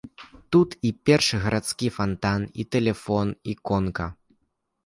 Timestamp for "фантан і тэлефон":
1.97-3.27